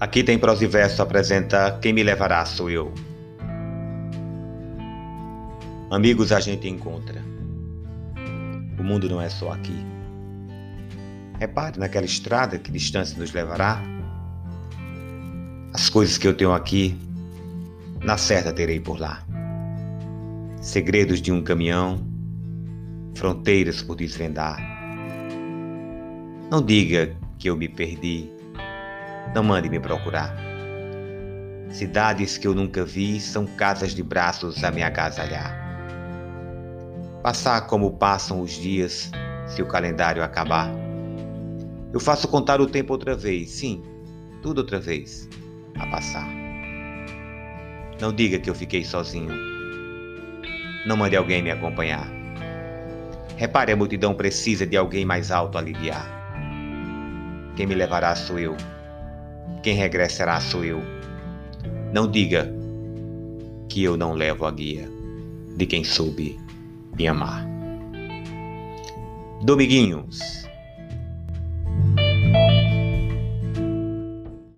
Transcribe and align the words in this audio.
Aqui 0.00 0.24
tem 0.24 0.38
prosa 0.38 0.64
e 0.64 0.66
verso 0.66 1.02
apresenta 1.02 1.78
Quem 1.82 1.92
me 1.92 2.02
levará 2.02 2.46
sou 2.46 2.70
eu. 2.70 2.90
Amigos 5.90 6.32
a 6.32 6.40
gente 6.40 6.66
encontra. 6.66 7.22
O 8.78 8.82
mundo 8.82 9.10
não 9.10 9.20
é 9.20 9.28
só 9.28 9.52
aqui. 9.52 9.76
Repare 11.38 11.78
naquela 11.78 12.06
estrada 12.06 12.58
que 12.58 12.72
distância 12.72 13.18
nos 13.18 13.34
levará. 13.34 13.82
As 15.74 15.90
coisas 15.90 16.16
que 16.16 16.26
eu 16.26 16.32
tenho 16.32 16.54
aqui, 16.54 16.98
na 18.02 18.16
certa 18.16 18.54
terei 18.54 18.80
por 18.80 18.98
lá. 18.98 19.22
Segredos 20.62 21.20
de 21.20 21.30
um 21.30 21.42
caminhão, 21.42 22.02
fronteiras 23.14 23.82
por 23.82 23.96
desvendar. 23.96 24.58
Não 26.50 26.62
diga 26.62 27.14
que 27.38 27.50
eu 27.50 27.56
me 27.56 27.68
perdi 27.68 28.39
não 29.34 29.42
mande 29.42 29.68
me 29.68 29.78
procurar. 29.78 30.34
Cidades 31.70 32.36
que 32.36 32.46
eu 32.46 32.54
nunca 32.54 32.84
vi 32.84 33.20
são 33.20 33.46
casas 33.46 33.94
de 33.94 34.02
braços 34.02 34.64
a 34.64 34.70
me 34.70 34.82
agasalhar. 34.82 35.56
Passar 37.22 37.66
como 37.66 37.92
passam 37.92 38.40
os 38.40 38.52
dias, 38.52 39.10
se 39.46 39.62
o 39.62 39.66
calendário 39.66 40.22
acabar. 40.22 40.70
Eu 41.92 42.00
faço 42.00 42.26
contar 42.26 42.60
o 42.60 42.66
tempo 42.66 42.92
outra 42.92 43.14
vez, 43.14 43.50
sim, 43.50 43.82
tudo 44.42 44.58
outra 44.58 44.80
vez, 44.80 45.28
a 45.78 45.86
passar. 45.86 46.28
Não 48.00 48.12
diga 48.12 48.38
que 48.38 48.48
eu 48.48 48.54
fiquei 48.54 48.84
sozinho. 48.84 49.32
Não 50.86 50.96
mande 50.96 51.16
alguém 51.16 51.42
me 51.42 51.50
acompanhar. 51.50 52.08
Repare, 53.36 53.72
a 53.72 53.76
multidão 53.76 54.14
precisa 54.14 54.66
de 54.66 54.76
alguém 54.76 55.04
mais 55.04 55.30
alto 55.30 55.56
a 55.56 55.60
aliviar. 55.60 56.06
Quem 57.54 57.66
me 57.66 57.74
levará 57.74 58.16
sou 58.16 58.38
eu. 58.38 58.56
Quem 59.62 59.74
regressará 59.74 60.40
sou 60.40 60.64
eu. 60.64 60.80
Não 61.92 62.10
diga 62.10 62.50
que 63.68 63.82
eu 63.82 63.96
não 63.96 64.12
levo 64.12 64.46
a 64.46 64.50
guia 64.50 64.88
de 65.56 65.66
quem 65.66 65.84
soube 65.84 66.38
me 66.96 67.06
amar. 67.06 67.46
Dominguinhos 69.42 70.39